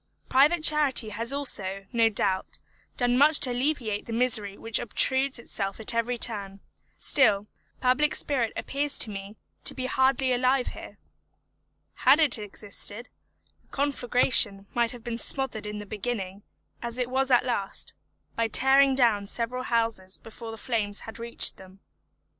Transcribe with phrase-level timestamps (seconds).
[0.29, 2.57] Private charity has also, no doubt,
[2.97, 6.59] done much to alleviate the misery which obtrudes itself at every turn;
[6.97, 7.45] still,
[7.81, 10.97] public spirit appears to me to be hardly alive here.
[11.97, 13.09] Had it existed,
[13.61, 16.41] the conflagration might have been smothered in the beginning,
[16.81, 17.93] as it was at last,
[18.35, 21.79] by tearing down several houses before the flames had reached them.